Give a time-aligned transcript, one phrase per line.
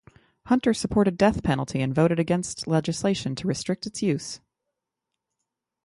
[0.47, 4.39] Hunter supported death penalty and voted against legislation to restrict its use.